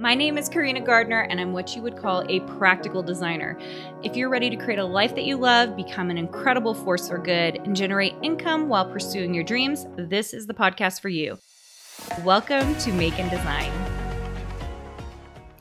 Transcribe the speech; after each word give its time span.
My 0.00 0.14
name 0.14 0.38
is 0.38 0.48
Carina 0.48 0.80
Gardner, 0.80 1.26
and 1.28 1.38
I'm 1.38 1.52
what 1.52 1.76
you 1.76 1.82
would 1.82 1.98
call 1.98 2.24
a 2.26 2.40
practical 2.56 3.02
designer. 3.02 3.58
If 4.02 4.16
you're 4.16 4.30
ready 4.30 4.48
to 4.48 4.56
create 4.56 4.78
a 4.78 4.84
life 4.84 5.14
that 5.14 5.24
you 5.24 5.36
love, 5.36 5.76
become 5.76 6.08
an 6.08 6.16
incredible 6.16 6.72
force 6.72 7.06
for 7.06 7.18
good, 7.18 7.56
and 7.56 7.76
generate 7.76 8.14
income 8.22 8.70
while 8.70 8.90
pursuing 8.90 9.34
your 9.34 9.44
dreams, 9.44 9.86
this 9.98 10.32
is 10.32 10.46
the 10.46 10.54
podcast 10.54 11.02
for 11.02 11.10
you. 11.10 11.38
Welcome 12.24 12.74
to 12.76 12.92
Make 12.94 13.20
and 13.20 13.30
Design. 13.30 13.70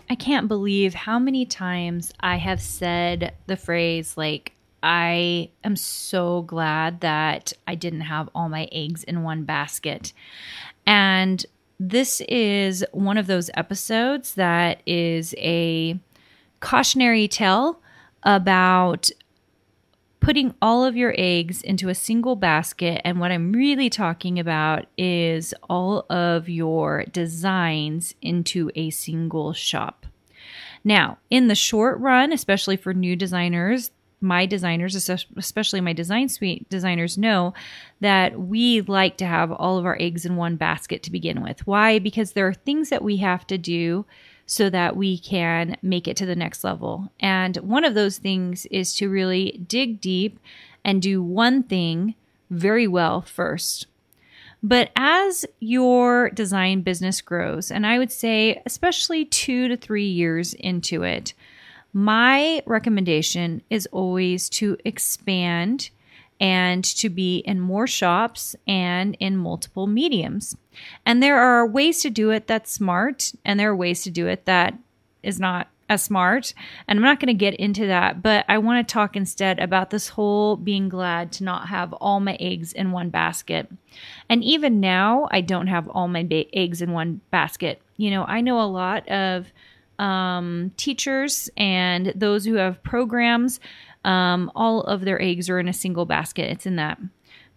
I 0.10 0.16
can't 0.16 0.48
believe 0.48 0.94
how 0.94 1.20
many 1.20 1.46
times 1.46 2.14
I 2.22 2.38
have 2.38 2.62
said 2.62 3.34
the 3.48 3.58
phrase, 3.58 4.16
like, 4.16 4.54
I 4.82 5.50
am 5.66 5.76
so 5.76 6.44
glad 6.44 7.02
that 7.02 7.52
I 7.68 7.76
didn't 7.76 8.02
have 8.02 8.30
all 8.34 8.48
my 8.48 8.70
eggs 8.72 9.04
in 9.04 9.24
one 9.24 9.44
basket. 9.44 10.14
And 10.86 11.46
this 11.80 12.22
is 12.28 12.84
one 12.92 13.18
of 13.18 13.28
those 13.28 13.50
episodes 13.56 14.36
that 14.36 14.82
is 14.86 15.34
a 15.38 15.98
cautionary 16.60 17.28
tale 17.28 17.82
about 18.24 19.10
putting 20.20 20.54
all 20.62 20.84
of 20.84 20.98
your 20.98 21.16
eggs 21.18 21.62
into 21.62 21.88
a 21.88 21.96
single 21.96 22.36
basket. 22.36 23.02
And 23.06 23.20
what 23.20 23.32
I'm 23.32 23.54
really 23.54 23.90
talking 23.90 24.38
about 24.38 24.88
is 24.98 25.54
all 25.70 26.06
of 26.10 26.50
your 26.50 27.06
designs 27.06 28.14
into 28.22 28.70
a 28.76 28.90
single 28.90 29.54
shop. 29.54 30.06
Now, 30.84 31.18
in 31.30 31.48
the 31.48 31.56
short 31.56 32.00
run, 32.00 32.34
especially 32.34 32.76
for 32.76 32.94
new 32.94 33.16
designers, 33.16 33.92
my 34.22 34.46
designers, 34.46 34.96
especially 35.38 35.82
my 35.82 35.94
design 35.94 36.30
suite 36.30 36.70
designers, 36.70 37.18
know 37.18 37.54
that 38.02 38.40
we 38.40 38.82
like 38.82 39.18
to 39.18 39.26
have 39.26 39.52
all 39.52 39.78
of 39.78 39.86
our 39.86 39.98
eggs 40.00 40.26
in 40.26 40.36
one 40.36 40.56
basket 40.56 41.04
to 41.04 41.12
begin 41.12 41.42
with. 41.42 41.66
Why? 41.66 42.00
Because 42.00 42.34
there 42.34 42.48
are 42.48 42.54
things 42.54 42.90
that 42.90 43.04
we 43.04 43.18
have 43.18 43.48
to 43.48 43.58
do 43.58 44.06
so 44.46 44.70
that 44.70 44.96
we 44.96 45.18
can 45.18 45.78
make 45.82 46.08
it 46.08 46.18
to 46.18 46.26
the 46.26 46.36
next 46.36 46.64
level. 46.64 47.12
And 47.20 47.56
one 47.58 47.86
of 47.86 47.94
those 47.94 48.18
things 48.18 48.66
is 48.68 48.94
to 48.96 49.08
really 49.08 49.64
dig 49.68 50.02
deep 50.02 50.40
and 50.84 51.02
do 51.02 51.22
one 51.22 51.64
thing 51.64 52.16
very 52.50 52.88
well 52.88 53.22
first. 53.22 53.86
But 54.62 54.90
as 54.96 55.46
your 55.60 56.30
design 56.32 56.82
business 56.82 57.22
grows, 57.22 57.72
and 57.72 57.86
I 57.86 57.98
would 57.98 58.12
say 58.12 58.62
especially 58.66 59.24
two 59.24 59.68
to 59.68 59.78
three 59.78 60.08
years 60.08 60.54
into 60.56 61.04
it, 61.04 61.34
my 61.94 62.62
recommendation 62.66 63.62
is 63.70 63.88
always 63.92 64.50
to 64.50 64.78
expand 64.86 65.90
and 66.40 66.84
to 66.84 67.10
be 67.10 67.40
in 67.40 67.60
more 67.60 67.88
shops 67.88 68.56
and 68.68 69.16
in 69.20 69.36
multiple 69.36 69.88
mediums. 69.88 70.56
And 71.06 71.22
there 71.22 71.38
are 71.38 71.68
ways 71.68 72.02
to 72.02 72.10
do 72.10 72.30
it 72.30 72.48
that's 72.48 72.72
smart, 72.72 73.34
and 73.44 73.60
there 73.60 73.72
are 73.72 73.76
ways 73.76 74.04
to 74.04 74.12
do 74.12 74.28
it 74.28 74.46
that 74.46 74.78
is 75.22 75.40
not 75.40 75.68
as 75.90 76.04
smart. 76.04 76.54
And 76.88 76.98
I'm 76.98 77.04
not 77.04 77.20
going 77.20 77.28
to 77.28 77.34
get 77.34 77.56
into 77.56 77.88
that, 77.88 78.22
but 78.22 78.46
I 78.48 78.60
want 78.60 78.88
to 78.88 78.94
talk 78.94 79.16
instead 79.16 79.60
about 79.60 79.90
this 79.90 80.10
whole 80.10 80.56
being 80.56 80.88
glad 80.88 81.32
to 81.34 81.44
not 81.44 81.68
have 81.68 81.92
all 81.94 82.20
my 82.20 82.38
eggs 82.40 82.72
in 82.72 82.92
one 82.92 83.10
basket. 83.10 83.68
And 84.30 84.44
even 84.44 84.80
now, 84.80 85.28
I 85.32 85.42
don't 85.42 85.68
have 85.68 85.90
all 85.90 86.08
my 86.08 86.24
ba- 86.24 86.56
eggs 86.56 86.82
in 86.82 86.92
one 86.92 87.22
basket. 87.32 87.82
You 87.98 88.12
know, 88.12 88.24
I 88.24 88.40
know 88.42 88.62
a 88.62 88.64
lot 88.64 89.10
of 89.10 89.48
um, 90.00 90.72
teachers 90.78 91.50
and 91.58 92.14
those 92.16 92.46
who 92.46 92.56
have 92.56 92.82
programs, 92.84 93.60
um, 94.06 94.52
all 94.56 94.82
of 94.82 95.02
their 95.02 95.22
eggs 95.22 95.50
are 95.50 95.60
in 95.60 95.68
a 95.68 95.74
single 95.74 96.06
basket. 96.06 96.50
It's 96.50 96.66
in 96.66 96.78
that. 96.78 97.00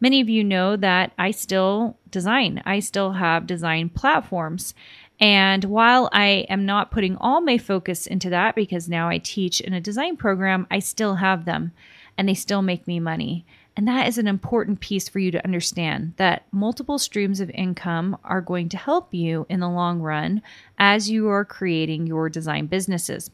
Many 0.01 0.21
of 0.21 0.29
you 0.29 0.43
know 0.43 0.77
that 0.77 1.13
I 1.17 1.31
still 1.31 1.97
design, 2.11 2.61
I 2.67 2.81
still 2.81 3.13
have 3.13 3.47
design 3.47 3.89
platforms. 3.89 4.75
And 5.21 5.65
while 5.65 6.11
I 6.13 6.47
am 6.49 6.67
not 6.67 6.91
putting 6.91 7.17
all 7.19 7.41
my 7.41 7.57
focus 7.57 8.09
into 8.09 8.29
that 8.31 8.57
because 8.57 8.89
now 8.89 9.09
I 9.09 9.19
teach 9.19 9.61
in 9.61 9.73
a 9.73 9.81
design 9.81 10.17
program, 10.17 10.67
I 10.69 10.81
still 10.81 11.15
have 11.15 11.45
them 11.45 11.71
and 12.19 12.29
they 12.29 12.35
still 12.35 12.63
make 12.63 12.89
me 12.89 12.99
money. 12.99 13.47
And 13.77 13.89
that 13.89 14.07
is 14.07 14.19
an 14.19 14.27
important 14.27 14.81
piece 14.81 15.09
for 15.09 15.19
you 15.19 15.31
to 15.31 15.45
understand 15.45 16.15
that 16.17 16.47
multiple 16.53 16.99
streams 16.99 17.41
of 17.41 17.51
income 17.51 18.19
are 18.23 18.43
going 18.43 18.69
to 18.71 18.77
help 18.77 19.15
you 19.15 19.47
in 19.49 19.61
the 19.61 19.69
long 19.69 20.01
run 20.01 20.43
as 20.79 21.09
you 21.11 21.29
are 21.29 21.45
creating 21.45 22.07
your 22.07 22.29
design 22.29 22.67
businesses. 22.67 23.31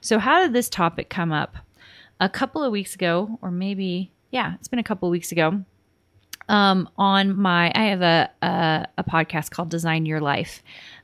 So, 0.00 0.18
how 0.18 0.42
did 0.42 0.52
this 0.52 0.68
topic 0.68 1.08
come 1.08 1.32
up? 1.32 1.56
A 2.20 2.28
couple 2.28 2.62
of 2.64 2.72
weeks 2.72 2.94
ago, 2.94 3.38
or 3.42 3.50
maybe, 3.50 4.10
yeah, 4.30 4.54
it's 4.54 4.68
been 4.68 4.78
a 4.78 4.84
couple 4.84 5.08
of 5.08 5.12
weeks 5.12 5.32
ago. 5.32 5.64
Um, 6.48 6.88
on 6.96 7.36
my, 7.36 7.70
I 7.74 7.84
have 7.84 8.02
a, 8.02 8.30
a, 8.42 8.86
a 8.98 9.04
podcast 9.04 9.50
called 9.50 9.68
Design 9.68 10.04
Your 10.04 10.20
Life. 10.20 10.62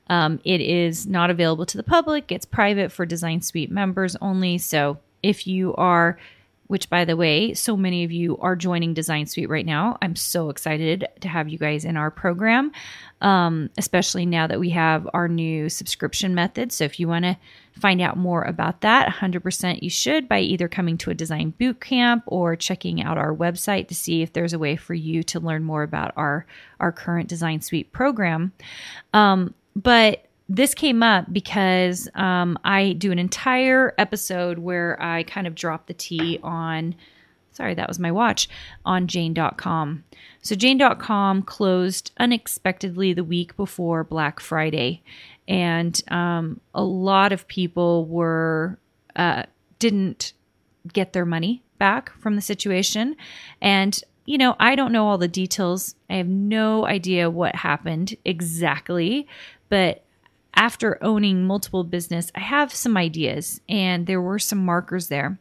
Um, 0.08 0.40
it 0.44 0.60
is 0.60 1.06
not 1.06 1.30
available 1.30 1.66
to 1.66 1.76
the 1.76 1.82
public. 1.82 2.32
It's 2.32 2.46
private 2.46 2.90
for 2.90 3.06
Design 3.06 3.42
Suite 3.42 3.70
members 3.70 4.16
only. 4.16 4.58
So 4.58 4.98
if 5.22 5.46
you 5.46 5.74
are 5.76 6.18
which 6.66 6.88
by 6.88 7.04
the 7.04 7.16
way, 7.16 7.52
so 7.54 7.76
many 7.76 8.04
of 8.04 8.12
you 8.12 8.38
are 8.38 8.56
joining 8.56 8.94
Design 8.94 9.26
Suite 9.26 9.48
right 9.48 9.66
now. 9.66 9.98
I'm 10.00 10.16
so 10.16 10.48
excited 10.48 11.06
to 11.20 11.28
have 11.28 11.48
you 11.48 11.58
guys 11.58 11.84
in 11.84 11.96
our 11.96 12.10
program, 12.10 12.72
um, 13.20 13.70
especially 13.76 14.24
now 14.24 14.46
that 14.46 14.58
we 14.58 14.70
have 14.70 15.08
our 15.12 15.28
new 15.28 15.68
subscription 15.68 16.34
method. 16.34 16.72
So 16.72 16.84
if 16.84 16.98
you 16.98 17.06
want 17.06 17.24
to 17.24 17.36
find 17.78 18.00
out 18.00 18.16
more 18.16 18.42
about 18.42 18.80
that, 18.80 19.12
100% 19.12 19.82
you 19.82 19.90
should 19.90 20.28
by 20.28 20.40
either 20.40 20.68
coming 20.68 20.96
to 20.98 21.10
a 21.10 21.14
design 21.14 21.50
boot 21.50 21.80
camp 21.80 22.24
or 22.26 22.56
checking 22.56 23.02
out 23.02 23.18
our 23.18 23.34
website 23.34 23.88
to 23.88 23.94
see 23.94 24.22
if 24.22 24.32
there's 24.32 24.52
a 24.52 24.58
way 24.58 24.76
for 24.76 24.94
you 24.94 25.22
to 25.24 25.40
learn 25.40 25.64
more 25.64 25.82
about 25.82 26.12
our 26.16 26.46
our 26.80 26.92
current 26.92 27.28
Design 27.28 27.60
Suite 27.60 27.92
program. 27.92 28.52
Um, 29.12 29.54
but 29.76 30.26
this 30.48 30.74
came 30.74 31.02
up 31.02 31.32
because 31.32 32.08
um, 32.14 32.58
I 32.64 32.92
do 32.92 33.10
an 33.12 33.18
entire 33.18 33.94
episode 33.96 34.58
where 34.58 35.00
I 35.02 35.22
kind 35.22 35.46
of 35.46 35.54
drop 35.54 35.86
the 35.86 35.94
T 35.94 36.38
on, 36.42 36.94
sorry, 37.52 37.74
that 37.74 37.88
was 37.88 37.98
my 37.98 38.12
watch, 38.12 38.48
on 38.84 39.06
Jane.com. 39.06 40.04
So 40.42 40.54
Jane.com 40.54 41.42
closed 41.42 42.12
unexpectedly 42.18 43.14
the 43.14 43.24
week 43.24 43.56
before 43.56 44.04
Black 44.04 44.38
Friday. 44.38 45.02
And 45.48 46.00
um, 46.08 46.60
a 46.74 46.84
lot 46.84 47.32
of 47.32 47.48
people 47.48 48.04
were, 48.06 48.78
uh, 49.16 49.44
didn't 49.78 50.34
get 50.92 51.14
their 51.14 51.24
money 51.24 51.62
back 51.78 52.12
from 52.20 52.36
the 52.36 52.42
situation. 52.42 53.16
And 53.62 53.98
you 54.26 54.38
know, 54.38 54.56
I 54.58 54.74
don't 54.74 54.92
know 54.92 55.06
all 55.06 55.18
the 55.18 55.28
details. 55.28 55.94
I 56.08 56.14
have 56.14 56.28
no 56.28 56.86
idea 56.86 57.28
what 57.28 57.54
happened 57.54 58.16
exactly, 58.24 59.28
but 59.68 60.03
after 60.54 61.02
owning 61.02 61.46
multiple 61.46 61.84
business, 61.84 62.30
I 62.34 62.40
have 62.40 62.72
some 62.72 62.96
ideas 62.96 63.60
and 63.68 64.06
there 64.06 64.20
were 64.20 64.38
some 64.38 64.64
markers 64.64 65.08
there. 65.08 65.38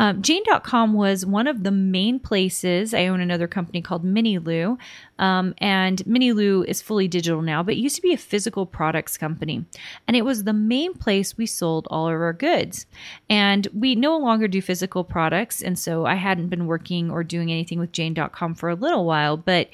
Um, 0.00 0.22
Jane.com 0.22 0.94
was 0.94 1.26
one 1.26 1.46
of 1.46 1.62
the 1.62 1.70
main 1.70 2.18
places. 2.20 2.94
I 2.94 3.08
own 3.08 3.20
another 3.20 3.46
company 3.46 3.82
called 3.82 4.02
MiniLou, 4.02 4.78
um, 5.18 5.54
and 5.58 5.98
MiniLou 6.06 6.64
is 6.64 6.80
fully 6.80 7.06
digital 7.06 7.42
now, 7.42 7.62
but 7.62 7.76
used 7.76 7.96
to 7.96 8.02
be 8.02 8.14
a 8.14 8.16
physical 8.16 8.64
products 8.64 9.18
company. 9.18 9.66
And 10.08 10.16
it 10.16 10.24
was 10.24 10.44
the 10.44 10.54
main 10.54 10.94
place 10.94 11.36
we 11.36 11.44
sold 11.44 11.86
all 11.90 12.06
of 12.06 12.14
our 12.14 12.32
goods. 12.32 12.86
And 13.28 13.68
we 13.74 13.94
no 13.94 14.16
longer 14.16 14.48
do 14.48 14.62
physical 14.62 15.04
products. 15.04 15.60
And 15.60 15.78
so 15.78 16.06
I 16.06 16.14
hadn't 16.14 16.48
been 16.48 16.64
working 16.64 17.10
or 17.10 17.22
doing 17.22 17.52
anything 17.52 17.78
with 17.78 17.92
Jane.com 17.92 18.54
for 18.54 18.70
a 18.70 18.74
little 18.74 19.04
while, 19.04 19.36
but 19.36 19.68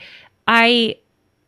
I 0.48 0.97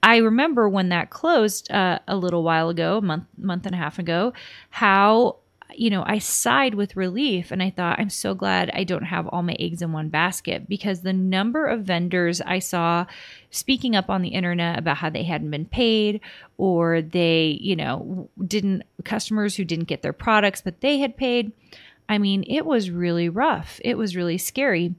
I 0.02 0.18
remember 0.18 0.68
when 0.68 0.90
that 0.90 1.10
closed 1.10 1.70
uh, 1.70 1.98
a 2.06 2.16
little 2.16 2.42
while 2.42 2.68
ago, 2.68 2.98
a 2.98 3.02
month 3.02 3.24
month 3.36 3.66
and 3.66 3.74
a 3.74 3.78
half 3.78 3.98
ago, 3.98 4.32
how 4.70 5.36
you 5.74 5.90
know, 5.90 6.02
I 6.06 6.18
sighed 6.18 6.74
with 6.74 6.96
relief 6.96 7.50
and 7.50 7.62
I 7.62 7.70
thought, 7.70 7.98
I'm 7.98 8.10
so 8.10 8.34
glad 8.34 8.70
I 8.72 8.84
don't 8.84 9.04
have 9.04 9.28
all 9.28 9.42
my 9.42 9.56
eggs 9.60 9.82
in 9.82 9.92
one 9.92 10.08
basket 10.08 10.68
because 10.68 11.02
the 11.02 11.12
number 11.12 11.66
of 11.66 11.82
vendors 11.82 12.40
I 12.40 12.58
saw 12.58 13.06
speaking 13.50 13.94
up 13.94 14.08
on 14.08 14.22
the 14.22 14.30
internet 14.30 14.78
about 14.78 14.96
how 14.96 15.10
they 15.10 15.24
hadn't 15.24 15.50
been 15.50 15.66
paid 15.66 16.20
or 16.56 17.02
they, 17.02 17.58
you 17.60 17.76
know, 17.76 18.28
didn't, 18.44 18.84
customers 19.04 19.56
who 19.56 19.64
didn't 19.64 19.86
get 19.88 20.02
their 20.02 20.12
products, 20.12 20.62
but 20.62 20.80
they 20.80 20.98
had 20.98 21.16
paid. 21.16 21.52
I 22.08 22.18
mean, 22.18 22.44
it 22.48 22.64
was 22.64 22.90
really 22.90 23.28
rough. 23.28 23.80
It 23.84 23.98
was 23.98 24.16
really 24.16 24.38
scary. 24.38 24.94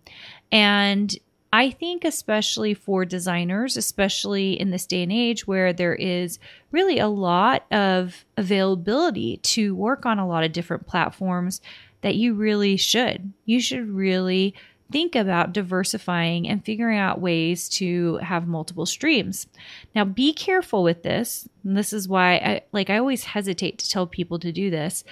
And 0.52 1.14
I 1.52 1.72
think, 1.72 2.06
especially 2.06 2.74
for 2.74 3.06
designers, 3.06 3.76
especially 3.76 4.60
in 4.60 4.70
this 4.70 4.86
day 4.86 5.02
and 5.04 5.12
age 5.12 5.48
where 5.48 5.74
there 5.74 5.96
is 5.96 6.38
really 6.72 7.00
a 7.00 7.08
lot 7.08 7.66
of 7.72 8.24
availability 8.38 9.38
to 9.38 9.74
work 9.74 10.06
on 10.06 10.20
a 10.20 10.28
lot 10.28 10.44
of 10.44 10.52
different 10.52 10.86
platforms, 10.86 11.60
that 12.02 12.16
you 12.16 12.34
really 12.36 12.78
should. 12.78 13.34
You 13.46 13.60
should 13.60 13.90
really 13.90 14.54
think 14.92 15.16
about 15.16 15.54
diversifying 15.54 16.48
and 16.48 16.66
figuring 16.66 16.98
out 16.98 17.22
ways 17.22 17.70
to 17.70 18.18
have 18.18 18.48
multiple 18.48 18.86
streams. 18.86 19.48
Now, 19.94 20.04
be 20.04 20.34
careful 20.34 20.84
with 20.84 21.04
this. 21.04 21.48
And 21.64 21.78
this 21.78 21.94
is 21.94 22.08
why 22.08 22.36
I 22.36 22.62
like 22.72 22.90
I 22.90 22.98
always 22.98 23.24
hesitate 23.24 23.78
to 23.80 23.90
tell 23.90 24.08
people 24.08 24.40
to 24.40 24.52
do 24.52 24.70
this 24.70 25.04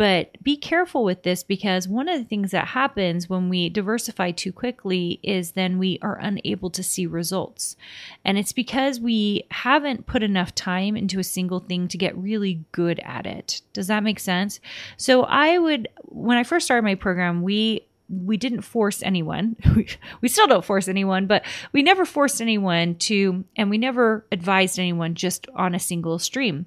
but 0.00 0.42
be 0.42 0.56
careful 0.56 1.04
with 1.04 1.24
this 1.24 1.44
because 1.44 1.86
one 1.86 2.08
of 2.08 2.18
the 2.18 2.24
things 2.24 2.52
that 2.52 2.68
happens 2.68 3.28
when 3.28 3.50
we 3.50 3.68
diversify 3.68 4.30
too 4.30 4.50
quickly 4.50 5.20
is 5.22 5.50
then 5.50 5.78
we 5.78 5.98
are 6.00 6.18
unable 6.22 6.70
to 6.70 6.82
see 6.82 7.04
results. 7.04 7.76
And 8.24 8.38
it's 8.38 8.54
because 8.54 8.98
we 8.98 9.44
haven't 9.50 10.06
put 10.06 10.22
enough 10.22 10.54
time 10.54 10.96
into 10.96 11.18
a 11.18 11.22
single 11.22 11.60
thing 11.60 11.86
to 11.88 11.98
get 11.98 12.16
really 12.16 12.64
good 12.72 12.98
at 13.00 13.26
it. 13.26 13.60
Does 13.74 13.88
that 13.88 14.02
make 14.02 14.20
sense? 14.20 14.58
So 14.96 15.24
I 15.24 15.58
would, 15.58 15.86
when 16.06 16.38
I 16.38 16.44
first 16.44 16.64
started 16.64 16.84
my 16.84 16.94
program, 16.94 17.42
we 17.42 17.86
we 18.10 18.36
didn't 18.36 18.62
force 18.62 19.02
anyone. 19.02 19.56
we 20.20 20.28
still 20.28 20.46
don't 20.46 20.64
force 20.64 20.88
anyone, 20.88 21.26
but 21.26 21.44
we 21.72 21.82
never 21.82 22.04
forced 22.04 22.40
anyone 22.40 22.96
to, 22.96 23.44
and 23.56 23.70
we 23.70 23.78
never 23.78 24.26
advised 24.32 24.78
anyone 24.78 25.14
just 25.14 25.46
on 25.54 25.74
a 25.74 25.78
single 25.78 26.18
stream. 26.18 26.66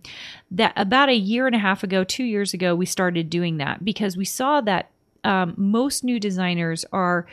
That 0.51 0.73
about 0.75 1.09
a 1.09 1.15
year 1.15 1.45
and 1.45 1.55
a 1.55 1.59
half 1.59 1.83
ago, 1.83 2.03
two 2.03 2.23
years 2.23 2.53
ago, 2.53 2.75
we 2.75 2.85
started 2.85 3.29
doing 3.29 3.57
that 3.57 3.83
because 3.83 4.15
we 4.15 4.25
saw 4.25 4.61
that 4.61 4.89
um, 5.23 5.53
most 5.57 6.03
new 6.03 6.19
designers 6.19 6.85
are 6.93 7.27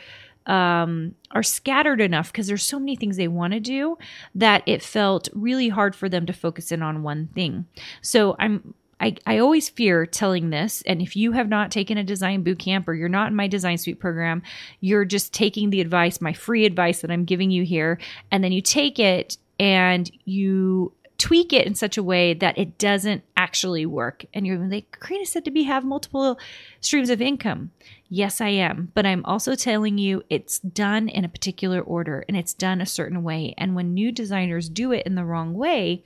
um, 0.47 1.13
are 1.31 1.43
scattered 1.43 2.01
enough 2.01 2.31
because 2.31 2.47
there's 2.47 2.63
so 2.63 2.79
many 2.79 2.95
things 2.95 3.15
they 3.15 3.27
want 3.27 3.53
to 3.53 3.59
do 3.59 3.97
that 4.33 4.63
it 4.65 4.81
felt 4.81 5.29
really 5.33 5.69
hard 5.69 5.95
for 5.95 6.09
them 6.09 6.25
to 6.25 6.33
focus 6.33 6.71
in 6.71 6.81
on 6.81 7.03
one 7.03 7.27
thing. 7.27 7.65
So 8.01 8.35
I'm 8.39 8.73
I, 9.01 9.15
I 9.25 9.39
always 9.39 9.67
fear 9.67 10.05
telling 10.05 10.51
this. 10.51 10.83
And 10.85 11.01
if 11.01 11.15
you 11.15 11.31
have 11.31 11.49
not 11.49 11.71
taken 11.71 11.97
a 11.97 12.03
design 12.03 12.43
boot 12.43 12.59
camp 12.59 12.87
or 12.87 12.93
you're 12.93 13.09
not 13.09 13.29
in 13.29 13.35
my 13.35 13.47
design 13.47 13.77
suite 13.77 13.99
program, 13.99 14.43
you're 14.79 15.05
just 15.05 15.33
taking 15.33 15.71
the 15.71 15.81
advice, 15.81 16.21
my 16.21 16.33
free 16.33 16.65
advice 16.65 17.01
that 17.01 17.11
I'm 17.11 17.25
giving 17.25 17.51
you 17.51 17.63
here. 17.63 17.99
And 18.31 18.43
then 18.43 18.51
you 18.51 18.61
take 18.61 18.99
it 18.99 19.37
and 19.59 20.09
you 20.25 20.93
tweak 21.17 21.53
it 21.53 21.67
in 21.67 21.75
such 21.75 21.97
a 21.97 22.03
way 22.03 22.33
that 22.33 22.57
it 22.57 22.79
doesn't 22.79 23.23
actually 23.37 23.85
work. 23.85 24.25
And 24.33 24.47
you're 24.47 24.57
like, 24.57 24.97
Carina 24.99 25.25
said 25.25 25.45
to 25.45 25.51
be 25.51 25.63
have 25.63 25.83
multiple 25.83 26.39
streams 26.79 27.11
of 27.11 27.21
income. 27.21 27.69
Yes, 28.09 28.41
I 28.41 28.49
am. 28.49 28.91
But 28.95 29.05
I'm 29.05 29.23
also 29.25 29.53
telling 29.53 29.99
you 29.99 30.23
it's 30.29 30.57
done 30.59 31.07
in 31.07 31.23
a 31.23 31.29
particular 31.29 31.79
order 31.79 32.25
and 32.27 32.35
it's 32.35 32.55
done 32.55 32.81
a 32.81 32.87
certain 32.87 33.21
way. 33.21 33.53
And 33.57 33.75
when 33.75 33.93
new 33.93 34.11
designers 34.11 34.67
do 34.67 34.91
it 34.91 35.05
in 35.05 35.13
the 35.13 35.23
wrong 35.23 35.53
way, 35.53 36.03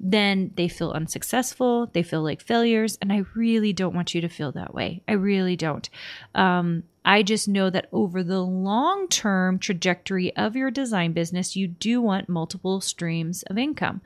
then 0.00 0.52
they 0.56 0.68
feel 0.68 0.92
unsuccessful, 0.92 1.90
they 1.92 2.02
feel 2.02 2.22
like 2.22 2.40
failures, 2.40 2.96
and 3.02 3.12
I 3.12 3.24
really 3.34 3.72
don't 3.72 3.94
want 3.94 4.14
you 4.14 4.20
to 4.20 4.28
feel 4.28 4.52
that 4.52 4.72
way. 4.72 5.02
I 5.08 5.12
really 5.12 5.56
don't. 5.56 5.88
Um, 6.34 6.84
I 7.04 7.22
just 7.22 7.48
know 7.48 7.70
that 7.70 7.88
over 7.90 8.22
the 8.22 8.40
long 8.40 9.08
term 9.08 9.58
trajectory 9.58 10.36
of 10.36 10.54
your 10.54 10.70
design 10.70 11.12
business, 11.12 11.56
you 11.56 11.66
do 11.66 12.00
want 12.00 12.28
multiple 12.28 12.80
streams 12.80 13.42
of 13.44 13.58
income. 13.58 14.02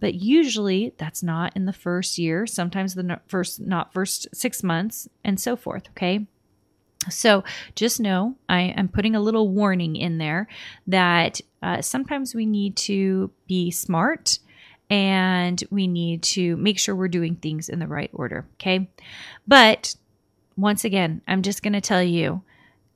But 0.00 0.14
usually 0.14 0.94
that's 0.96 1.22
not 1.22 1.54
in 1.54 1.66
the 1.66 1.72
first 1.72 2.18
year, 2.18 2.46
sometimes 2.46 2.94
the 2.94 3.20
first, 3.26 3.60
not 3.60 3.92
first 3.92 4.28
six 4.32 4.62
months, 4.62 5.08
and 5.22 5.38
so 5.38 5.56
forth. 5.56 5.88
Okay. 5.90 6.26
So 7.10 7.44
just 7.74 8.00
know 8.00 8.36
I 8.48 8.60
am 8.62 8.88
putting 8.88 9.14
a 9.14 9.20
little 9.20 9.48
warning 9.48 9.94
in 9.94 10.18
there 10.18 10.48
that 10.86 11.40
uh, 11.62 11.80
sometimes 11.80 12.34
we 12.34 12.44
need 12.44 12.76
to 12.76 13.30
be 13.46 13.70
smart 13.70 14.38
and 14.90 15.62
we 15.70 15.86
need 15.86 16.22
to 16.22 16.56
make 16.56 16.78
sure 16.78 16.94
we're 16.94 17.08
doing 17.08 17.36
things 17.36 17.68
in 17.68 17.78
the 17.78 17.86
right 17.86 18.10
order. 18.12 18.46
Okay. 18.54 18.88
But 19.46 19.94
once 20.56 20.84
again, 20.84 21.22
I'm 21.28 21.42
just 21.42 21.62
going 21.62 21.74
to 21.74 21.80
tell 21.80 22.02
you, 22.02 22.42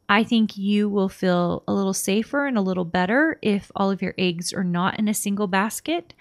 I 0.08 0.24
think 0.24 0.58
you 0.58 0.88
will 0.88 1.08
feel 1.08 1.62
a 1.66 1.72
little 1.72 1.94
safer 1.94 2.46
and 2.46 2.58
a 2.58 2.62
little 2.62 2.84
better 2.84 3.38
if 3.40 3.70
all 3.74 3.90
of 3.90 4.02
your 4.02 4.14
eggs 4.18 4.52
are 4.52 4.64
not 4.64 4.98
in 4.98 5.08
a 5.08 5.14
single 5.14 5.46
basket. 5.46 6.12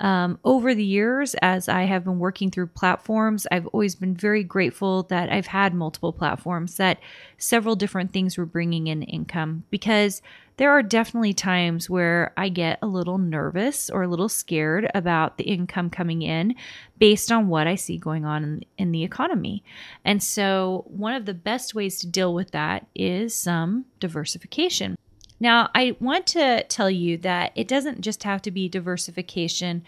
Um, 0.00 0.38
over 0.44 0.74
the 0.74 0.84
years, 0.84 1.34
as 1.40 1.68
I 1.68 1.84
have 1.84 2.04
been 2.04 2.18
working 2.18 2.50
through 2.50 2.66
platforms, 2.68 3.46
I've 3.50 3.66
always 3.68 3.94
been 3.94 4.14
very 4.14 4.42
grateful 4.42 5.04
that 5.04 5.30
I've 5.30 5.46
had 5.46 5.74
multiple 5.74 6.12
platforms, 6.12 6.76
that 6.76 6.98
several 7.38 7.76
different 7.76 8.12
things 8.12 8.36
were 8.36 8.46
bringing 8.46 8.88
in 8.88 9.02
income 9.02 9.64
because 9.70 10.22
there 10.56 10.70
are 10.70 10.82
definitely 10.82 11.34
times 11.34 11.90
where 11.90 12.32
I 12.36 12.48
get 12.48 12.78
a 12.80 12.86
little 12.86 13.18
nervous 13.18 13.90
or 13.90 14.02
a 14.02 14.08
little 14.08 14.28
scared 14.28 14.90
about 14.94 15.36
the 15.36 15.44
income 15.44 15.90
coming 15.90 16.22
in 16.22 16.54
based 16.98 17.30
on 17.30 17.48
what 17.48 17.66
I 17.66 17.74
see 17.74 17.98
going 17.98 18.24
on 18.24 18.42
in, 18.42 18.64
in 18.78 18.92
the 18.92 19.04
economy. 19.04 19.62
And 20.04 20.22
so, 20.22 20.84
one 20.86 21.14
of 21.14 21.26
the 21.26 21.34
best 21.34 21.74
ways 21.74 21.98
to 22.00 22.06
deal 22.06 22.32
with 22.32 22.52
that 22.52 22.86
is 22.94 23.34
some 23.34 23.84
diversification. 24.00 24.96
Now, 25.38 25.68
I 25.74 25.96
want 26.00 26.26
to 26.28 26.64
tell 26.64 26.90
you 26.90 27.18
that 27.18 27.52
it 27.54 27.68
doesn't 27.68 28.00
just 28.00 28.22
have 28.22 28.40
to 28.42 28.50
be 28.50 28.68
diversification 28.68 29.84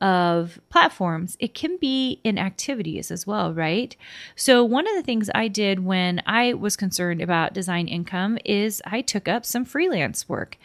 of 0.00 0.60
platforms, 0.70 1.36
it 1.40 1.54
can 1.54 1.76
be 1.76 2.20
in 2.24 2.38
activities 2.38 3.10
as 3.10 3.26
well, 3.26 3.52
right? 3.52 3.94
So, 4.34 4.64
one 4.64 4.88
of 4.88 4.94
the 4.94 5.02
things 5.02 5.28
I 5.34 5.48
did 5.48 5.84
when 5.84 6.22
I 6.26 6.54
was 6.54 6.76
concerned 6.76 7.20
about 7.20 7.52
design 7.52 7.88
income 7.88 8.38
is 8.44 8.80
I 8.86 9.02
took 9.02 9.28
up 9.28 9.44
some 9.44 9.64
freelance 9.64 10.28
work. 10.28 10.56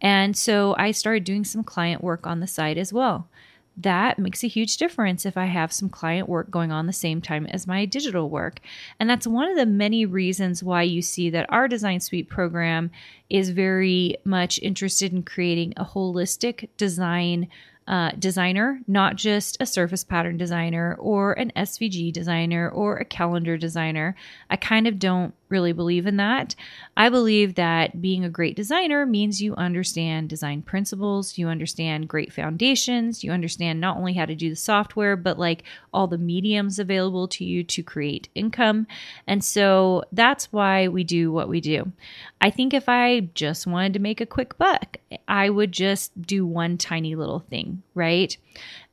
And 0.00 0.36
so 0.36 0.74
I 0.78 0.90
started 0.90 1.24
doing 1.24 1.44
some 1.44 1.62
client 1.62 2.02
work 2.02 2.26
on 2.26 2.40
the 2.40 2.46
side 2.46 2.76
as 2.76 2.92
well. 2.92 3.28
That 3.76 4.18
makes 4.18 4.44
a 4.44 4.48
huge 4.48 4.76
difference 4.76 5.24
if 5.24 5.38
I 5.38 5.46
have 5.46 5.72
some 5.72 5.88
client 5.88 6.28
work 6.28 6.50
going 6.50 6.70
on 6.70 6.86
the 6.86 6.92
same 6.92 7.22
time 7.22 7.46
as 7.46 7.66
my 7.66 7.86
digital 7.86 8.28
work. 8.28 8.60
And 9.00 9.08
that's 9.08 9.26
one 9.26 9.48
of 9.48 9.56
the 9.56 9.64
many 9.64 10.04
reasons 10.04 10.62
why 10.62 10.82
you 10.82 11.00
see 11.00 11.30
that 11.30 11.46
our 11.48 11.68
Design 11.68 12.00
Suite 12.00 12.28
program 12.28 12.90
is 13.30 13.48
very 13.48 14.16
much 14.24 14.58
interested 14.60 15.12
in 15.12 15.22
creating 15.22 15.72
a 15.78 15.86
holistic 15.86 16.68
design 16.76 17.48
uh, 17.86 18.10
designer, 18.18 18.80
not 18.86 19.16
just 19.16 19.56
a 19.60 19.66
surface 19.66 20.04
pattern 20.04 20.36
designer 20.36 20.96
or 20.98 21.32
an 21.32 21.52
SVG 21.56 22.12
designer 22.12 22.68
or 22.70 22.96
a 22.96 23.04
calendar 23.04 23.56
designer. 23.56 24.14
I 24.50 24.56
kind 24.56 24.86
of 24.86 24.98
don't 24.98 25.34
really 25.52 25.72
believe 25.72 26.06
in 26.06 26.16
that. 26.16 26.56
I 26.96 27.08
believe 27.08 27.54
that 27.54 28.02
being 28.02 28.24
a 28.24 28.30
great 28.30 28.56
designer 28.56 29.06
means 29.06 29.40
you 29.40 29.54
understand 29.54 30.28
design 30.28 30.62
principles, 30.62 31.38
you 31.38 31.46
understand 31.46 32.08
great 32.08 32.32
foundations, 32.32 33.22
you 33.22 33.30
understand 33.30 33.80
not 33.80 33.96
only 33.96 34.14
how 34.14 34.24
to 34.24 34.34
do 34.34 34.50
the 34.50 34.56
software, 34.56 35.14
but 35.14 35.38
like 35.38 35.62
all 35.92 36.08
the 36.08 36.18
mediums 36.18 36.80
available 36.80 37.28
to 37.28 37.44
you 37.44 37.62
to 37.62 37.82
create 37.82 38.28
income. 38.34 38.86
And 39.28 39.44
so 39.44 40.02
that's 40.10 40.50
why 40.52 40.88
we 40.88 41.04
do 41.04 41.30
what 41.30 41.48
we 41.48 41.60
do. 41.60 41.92
I 42.40 42.50
think 42.50 42.74
if 42.74 42.88
I 42.88 43.28
just 43.34 43.66
wanted 43.66 43.92
to 43.92 44.00
make 44.00 44.20
a 44.20 44.26
quick 44.26 44.58
buck, 44.58 44.96
I 45.28 45.50
would 45.50 45.70
just 45.70 46.20
do 46.20 46.44
one 46.44 46.78
tiny 46.78 47.14
little 47.14 47.40
thing, 47.40 47.82
right? 47.94 48.36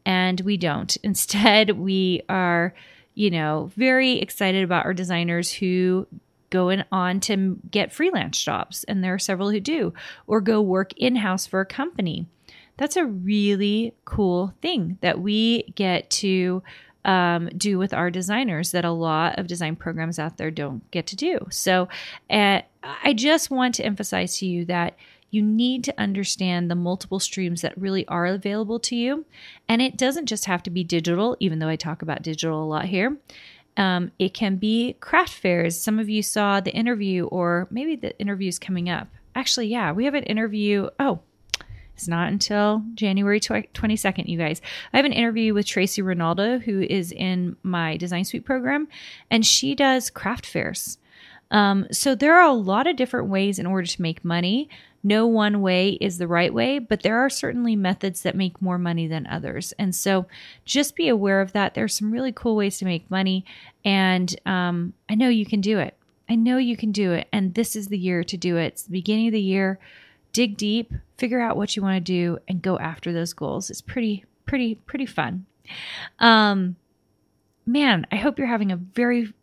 And 0.05 0.41
we 0.41 0.57
don't. 0.57 0.95
Instead, 1.03 1.71
we 1.71 2.21
are 2.29 2.73
you 3.19 3.29
know, 3.29 3.69
very 3.75 4.13
excited 4.13 4.63
about 4.63 4.85
our 4.85 4.93
designers 4.93 5.51
who 5.51 6.07
going 6.49 6.83
on 6.91 7.19
to 7.21 7.59
get 7.69 7.93
freelance 7.93 8.41
jobs, 8.41 8.83
and 8.85 9.03
there 9.03 9.13
are 9.13 9.19
several 9.19 9.51
who 9.51 9.59
do, 9.59 9.93
or 10.27 10.41
go 10.41 10.61
work 10.61 10.93
in 10.97 11.17
house 11.17 11.45
for 11.45 11.61
a 11.61 11.65
company. 11.65 12.27
That's 12.77 12.95
a 12.95 13.05
really 13.05 13.93
cool 14.05 14.53
thing 14.61 14.97
that 15.01 15.19
we 15.19 15.63
get 15.75 16.09
to 16.11 16.63
um, 17.05 17.49
do 17.57 17.77
with 17.77 17.93
our 17.93 18.09
designers 18.09 18.71
that 18.71 18.85
a 18.85 18.91
lot 18.91 19.39
of 19.39 19.47
design 19.47 19.75
programs 19.75 20.19
out 20.19 20.37
there 20.37 20.51
don't 20.51 20.89
get 20.91 21.07
to 21.07 21.15
do. 21.15 21.39
So, 21.49 21.87
uh, 22.29 22.61
I 22.83 23.13
just 23.13 23.51
want 23.51 23.75
to 23.75 23.85
emphasize 23.85 24.37
to 24.37 24.45
you 24.45 24.65
that 24.65 24.97
you 25.31 25.41
need 25.41 25.83
to 25.83 25.99
understand 25.99 26.69
the 26.69 26.75
multiple 26.75 27.19
streams 27.19 27.61
that 27.61 27.77
really 27.77 28.07
are 28.07 28.25
available 28.25 28.79
to 28.79 28.95
you. 28.95 29.25
And 29.67 29.81
it 29.81 29.97
doesn't 29.97 30.25
just 30.25 30.45
have 30.45 30.63
to 30.63 30.69
be 30.69 30.83
digital, 30.83 31.37
even 31.39 31.59
though 31.59 31.67
I 31.67 31.75
talk 31.75 32.01
about 32.01 32.23
digital 32.23 32.63
a 32.63 32.65
lot 32.65 32.85
here. 32.85 33.17
Um, 33.77 34.11
it 34.19 34.33
can 34.33 34.57
be 34.57 34.93
craft 34.99 35.33
fairs. 35.33 35.79
Some 35.79 35.99
of 35.99 36.09
you 36.09 36.21
saw 36.21 36.59
the 36.59 36.73
interview, 36.73 37.25
or 37.25 37.67
maybe 37.71 37.95
the 37.95 38.17
interview 38.19 38.49
is 38.49 38.59
coming 38.59 38.89
up. 38.89 39.07
Actually, 39.35 39.67
yeah, 39.67 39.91
we 39.91 40.05
have 40.05 40.15
an 40.15 40.23
interview. 40.23 40.89
Oh, 40.99 41.19
it's 41.95 42.07
not 42.07 42.31
until 42.31 42.83
January 42.93 43.41
22nd, 43.41 44.27
you 44.29 44.37
guys. 44.37 44.61
I 44.93 44.97
have 44.97 45.05
an 45.05 45.11
interview 45.11 45.53
with 45.53 45.65
Tracy 45.65 46.01
Ronaldo, 46.01 46.61
who 46.61 46.81
is 46.81 47.11
in 47.11 47.57
my 47.61 47.97
Design 47.97 48.23
Suite 48.23 48.45
program, 48.45 48.87
and 49.29 49.45
she 49.45 49.75
does 49.75 50.09
craft 50.09 50.45
fairs. 50.45 50.97
Um, 51.51 51.87
so 51.91 52.15
there 52.15 52.35
are 52.35 52.47
a 52.47 52.53
lot 52.53 52.87
of 52.87 52.95
different 52.95 53.27
ways 53.27 53.59
in 53.59 53.65
order 53.65 53.85
to 53.85 54.01
make 54.01 54.23
money. 54.23 54.69
No 55.03 55.25
one 55.27 55.61
way 55.61 55.91
is 56.01 56.17
the 56.17 56.27
right 56.27 56.53
way, 56.53 56.79
but 56.79 57.03
there 57.03 57.19
are 57.19 57.29
certainly 57.29 57.75
methods 57.75 58.21
that 58.23 58.35
make 58.35 58.61
more 58.61 58.77
money 58.77 59.07
than 59.07 59.27
others. 59.27 59.73
And 59.79 59.95
so 59.95 60.27
just 60.65 60.95
be 60.95 61.07
aware 61.07 61.39
of 61.41 61.53
that. 61.53 61.73
There's 61.73 61.95
some 61.95 62.11
really 62.11 62.33
cool 62.33 62.55
ways 62.55 62.77
to 62.79 62.85
make 62.85 63.09
money. 63.09 63.45
And 63.85 64.35
um, 64.45 64.93
I 65.07 65.15
know 65.15 65.29
you 65.29 65.45
can 65.45 65.61
do 65.61 65.79
it. 65.79 65.95
I 66.29 66.35
know 66.35 66.57
you 66.57 66.75
can 66.75 66.91
do 66.91 67.13
it. 67.13 67.27
And 67.31 67.53
this 67.53 67.75
is 67.75 67.87
the 67.87 67.97
year 67.97 68.23
to 68.25 68.37
do 68.37 68.57
it. 68.57 68.65
It's 68.65 68.83
the 68.83 68.91
beginning 68.91 69.27
of 69.27 69.33
the 69.33 69.41
year. 69.41 69.79
Dig 70.33 70.57
deep, 70.57 70.93
figure 71.17 71.39
out 71.39 71.57
what 71.57 71.75
you 71.75 71.81
want 71.81 71.95
to 71.95 72.01
do, 72.01 72.37
and 72.47 72.61
go 72.61 72.77
after 72.77 73.11
those 73.11 73.33
goals. 73.33 73.69
It's 73.69 73.81
pretty, 73.81 74.25
pretty, 74.45 74.75
pretty 74.75 75.05
fun. 75.05 75.45
Um, 76.19 76.75
man, 77.65 78.05
I 78.11 78.17
hope 78.17 78.37
you're 78.37 78.47
having 78.47 78.71
a 78.71 78.77
very 78.77 79.33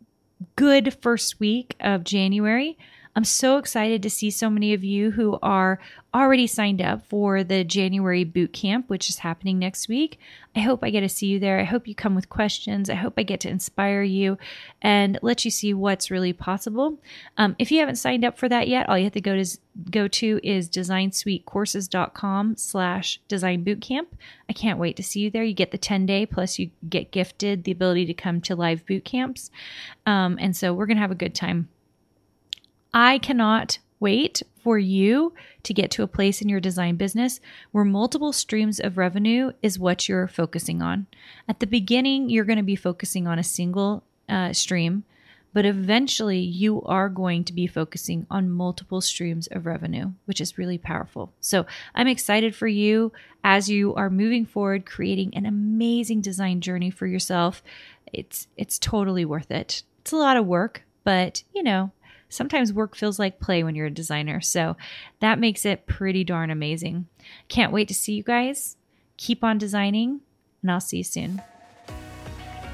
good 0.55 0.95
first 1.01 1.39
week 1.39 1.75
of 1.79 2.03
January. 2.03 2.77
I'm 3.17 3.23
so 3.23 3.57
excited 3.57 4.03
to 4.03 4.11
see 4.11 4.29
so 4.29 4.47
many 4.47 4.75
of 4.75 4.83
you 4.83 5.09
who 5.09 5.39
are 5.41 5.79
already 6.13 6.45
signed 6.45 6.83
up 6.83 7.03
for 7.07 7.43
the 7.43 7.63
January 7.63 8.23
boot 8.23 8.53
camp, 8.53 8.91
which 8.91 9.09
is 9.09 9.17
happening 9.17 9.57
next 9.57 9.89
week. 9.89 10.19
I 10.55 10.59
hope 10.59 10.83
I 10.83 10.91
get 10.91 10.99
to 10.99 11.09
see 11.09 11.25
you 11.25 11.39
there. 11.39 11.59
I 11.59 11.63
hope 11.63 11.87
you 11.87 11.95
come 11.95 12.13
with 12.13 12.29
questions. 12.29 12.91
I 12.91 12.93
hope 12.93 13.15
I 13.17 13.23
get 13.23 13.39
to 13.39 13.49
inspire 13.49 14.03
you 14.03 14.37
and 14.83 15.17
let 15.23 15.45
you 15.45 15.49
see 15.49 15.73
what's 15.73 16.11
really 16.11 16.31
possible. 16.31 16.99
Um, 17.37 17.55
if 17.57 17.71
you 17.71 17.79
haven't 17.79 17.95
signed 17.95 18.23
up 18.23 18.37
for 18.37 18.47
that 18.49 18.67
yet, 18.67 18.87
all 18.87 18.99
you 18.99 19.05
have 19.05 19.13
to 19.13 19.21
go 19.21 19.43
to 19.43 19.57
go 19.89 20.07
to 20.07 20.39
is 20.43 20.69
designsuitecourses.com 20.69 22.55
slash 22.55 23.19
design 23.27 23.65
bootcamp. 23.65 24.05
I 24.47 24.53
can't 24.53 24.77
wait 24.77 24.95
to 24.95 25.03
see 25.03 25.21
you 25.21 25.31
there. 25.31 25.43
You 25.43 25.55
get 25.55 25.71
the 25.71 25.79
10 25.79 26.05
day 26.05 26.27
plus 26.27 26.59
you 26.59 26.69
get 26.87 27.09
gifted 27.09 27.63
the 27.63 27.71
ability 27.71 28.05
to 28.05 28.13
come 28.13 28.41
to 28.41 28.55
live 28.55 28.85
boot 28.85 29.05
camps. 29.05 29.49
Um, 30.05 30.37
and 30.39 30.55
so 30.55 30.71
we're 30.71 30.85
going 30.85 30.97
to 30.97 31.01
have 31.01 31.09
a 31.09 31.15
good 31.15 31.33
time. 31.33 31.69
I 32.93 33.19
cannot 33.19 33.79
wait 33.99 34.43
for 34.63 34.77
you 34.77 35.33
to 35.63 35.73
get 35.73 35.89
to 35.91 36.03
a 36.03 36.07
place 36.07 36.41
in 36.41 36.49
your 36.49 36.59
design 36.59 36.95
business 36.95 37.39
where 37.71 37.83
multiple 37.83 38.33
streams 38.33 38.79
of 38.79 38.97
revenue 38.97 39.51
is 39.61 39.79
what 39.79 40.07
you're 40.07 40.27
focusing 40.27 40.81
on. 40.81 41.07
At 41.47 41.59
the 41.59 41.67
beginning, 41.67 42.29
you're 42.29 42.45
going 42.45 42.57
to 42.57 42.63
be 42.63 42.75
focusing 42.75 43.27
on 43.27 43.39
a 43.39 43.43
single 43.43 44.03
uh, 44.29 44.53
stream, 44.53 45.03
but 45.53 45.65
eventually 45.65 46.39
you 46.39 46.81
are 46.83 47.09
going 47.09 47.43
to 47.45 47.53
be 47.53 47.65
focusing 47.65 48.27
on 48.29 48.49
multiple 48.49 49.01
streams 49.01 49.47
of 49.47 49.65
revenue, 49.65 50.11
which 50.25 50.41
is 50.41 50.57
really 50.57 50.77
powerful. 50.77 51.33
So 51.39 51.65
I'm 51.95 52.07
excited 52.07 52.55
for 52.55 52.67
you 52.67 53.11
as 53.43 53.69
you 53.69 53.95
are 53.95 54.09
moving 54.09 54.45
forward, 54.45 54.85
creating 54.85 55.35
an 55.35 55.45
amazing 55.45 56.21
design 56.21 56.61
journey 56.61 56.89
for 56.89 57.07
yourself. 57.07 57.63
It's 58.13 58.47
it's 58.57 58.77
totally 58.77 59.25
worth 59.25 59.49
it. 59.51 59.83
It's 60.01 60.11
a 60.11 60.17
lot 60.17 60.37
of 60.37 60.45
work, 60.45 60.83
but 61.03 61.43
you 61.55 61.63
know, 61.63 61.91
sometimes 62.29 62.73
work 62.73 62.95
feels 62.95 63.19
like 63.19 63.39
play 63.39 63.63
when 63.63 63.75
you're 63.75 63.87
a 63.87 63.91
designer. 63.91 64.41
So 64.41 64.75
that 65.19 65.39
makes 65.39 65.65
it 65.65 65.87
pretty 65.87 66.23
darn 66.23 66.49
amazing. 66.49 67.07
Can't 67.47 67.71
wait 67.71 67.87
to 67.87 67.93
see 67.93 68.13
you 68.13 68.23
guys. 68.23 68.77
Keep 69.17 69.43
on 69.43 69.57
designing, 69.57 70.21
and 70.61 70.71
I'll 70.71 70.79
see 70.79 70.97
you 70.97 71.03
soon. 71.03 71.41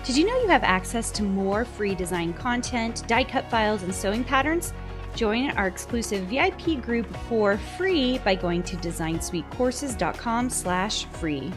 Did 0.04 0.18
you 0.18 0.26
know 0.26 0.42
you 0.42 0.50
have 0.50 0.64
access 0.64 1.12
to 1.12 1.24
more 1.24 1.64
free 1.64 1.96
design 1.96 2.34
content, 2.34 3.08
die 3.08 3.24
cut 3.24 3.50
files, 3.50 3.84
and 3.84 3.96
sewing 3.96 4.24
patterns? 4.24 4.74
Join 5.16 5.52
our 5.52 5.68
exclusive 5.68 6.26
VIP 6.26 6.82
group 6.82 7.08
for 7.30 7.58
free 7.78 8.18
by 8.20 8.36
going 8.36 8.64
to 8.64 8.76
designsuitecourses.com 8.78 10.50
slash 10.50 11.06
free. 11.06 11.54